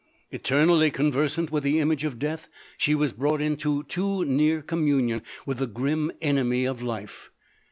Eternally 0.31 0.89
conversant 0.89 1.51
with 1.51 1.61
the 1.61 1.79
image 1.79 2.03
of 2.03 2.17
death, 2.17 2.47
she 2.75 2.95
was 2.95 3.13
brought 3.13 3.39
into 3.39 3.83
too 3.83 4.25
near 4.25 4.63
communion 4.63 5.21
with 5.45 5.59
the 5.59 5.67
grim 5.67 6.11
enemy 6.23 6.65
of 6.65 6.81
life. 6.81 7.29